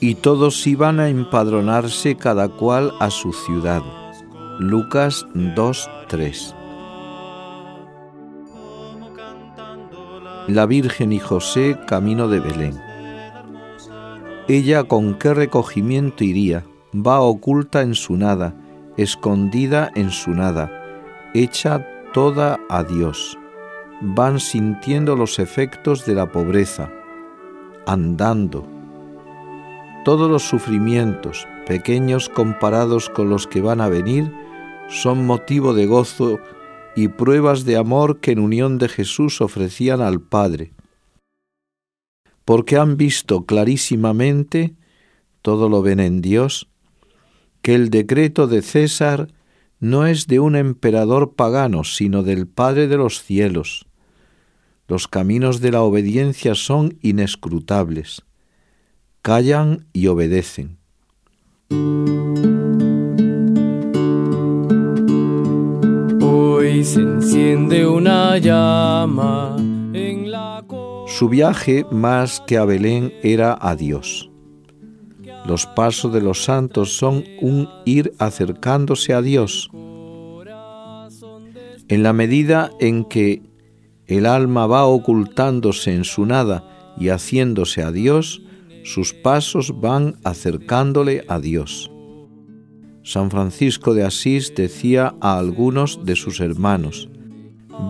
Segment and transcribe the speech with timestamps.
[0.00, 3.82] Y todos iban a empadronarse cada cual a su ciudad.
[4.58, 6.54] Lucas 2.3
[10.48, 12.80] La Virgen y José camino de Belén.
[14.48, 18.54] Ella con qué recogimiento iría, va oculta en su nada,
[18.96, 20.70] escondida en su nada,
[21.34, 23.36] hecha toda a Dios.
[24.00, 26.90] Van sintiendo los efectos de la pobreza,
[27.86, 28.77] andando,
[30.08, 34.32] todos los sufrimientos, pequeños comparados con los que van a venir,
[34.88, 36.40] son motivo de gozo
[36.96, 40.72] y pruebas de amor que en unión de Jesús ofrecían al Padre,
[42.46, 44.76] porque han visto clarísimamente,
[45.42, 46.70] todo lo ven en Dios,
[47.60, 49.28] que el decreto de César
[49.78, 53.84] no es de un emperador pagano, sino del Padre de los cielos.
[54.86, 58.22] Los caminos de la obediencia son inescrutables
[59.28, 60.78] callan y obedecen.
[66.22, 69.54] Hoy se enciende una llama
[69.92, 70.64] en la
[71.08, 74.30] Su viaje más que a Belén era a Dios.
[75.44, 79.70] Los pasos de los santos son un ir acercándose a Dios.
[81.88, 83.42] En la medida en que
[84.06, 88.40] el alma va ocultándose en su nada y haciéndose a Dios,
[88.88, 91.90] sus pasos van acercándole a Dios.
[93.02, 97.10] San Francisco de Asís decía a algunos de sus hermanos,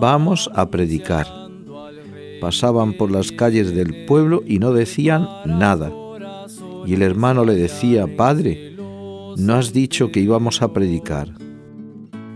[0.00, 1.28] vamos a predicar.
[2.40, 5.92] Pasaban por las calles del pueblo y no decían nada.
[6.84, 8.74] Y el hermano le decía, Padre,
[9.36, 11.32] ¿no has dicho que íbamos a predicar?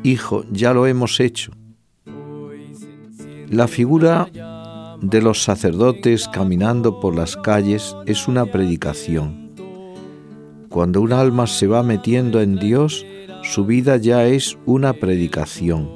[0.05, 1.51] Hijo, ya lo hemos hecho.
[3.49, 4.29] La figura
[5.03, 9.51] de los sacerdotes caminando por las calles es una predicación.
[10.69, 13.05] Cuando un alma se va metiendo en Dios,
[13.43, 15.91] su vida ya es una predicación.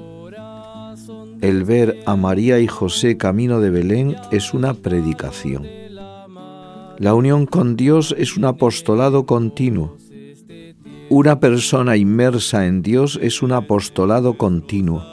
[1.40, 5.66] El ver a María y José camino de Belén es una predicación.
[6.98, 9.96] La unión con Dios es un apostolado continuo.
[11.08, 15.04] Una persona inmersa en Dios es un apostolado continuo.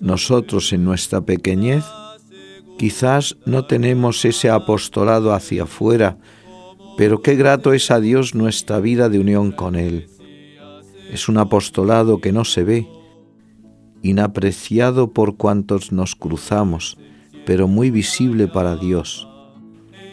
[0.00, 1.84] Nosotros en nuestra pequeñez
[2.78, 6.18] Quizás no tenemos ese apostolado hacia afuera,
[6.96, 10.08] pero qué grato es a Dios nuestra vida de unión con Él.
[11.10, 12.88] Es un apostolado que no se ve,
[14.02, 16.98] inapreciado por cuantos nos cruzamos,
[17.46, 19.28] pero muy visible para Dios.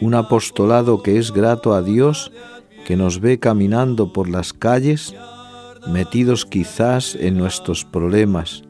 [0.01, 2.31] Un apostolado que es grato a Dios,
[2.85, 5.15] que nos ve caminando por las calles,
[5.87, 8.63] metidos quizás en nuestros problemas,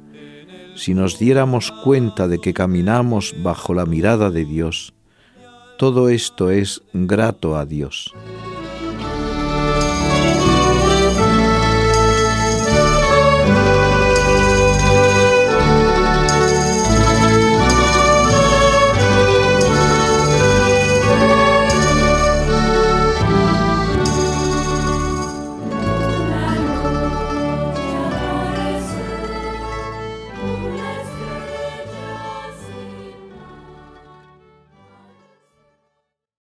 [0.79, 4.93] si nos diéramos cuenta de que caminamos bajo la mirada de Dios,
[5.77, 8.13] todo esto es grato a Dios.